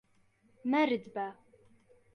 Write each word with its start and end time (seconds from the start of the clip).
مەرد 0.71 1.03
بە. 1.13 1.27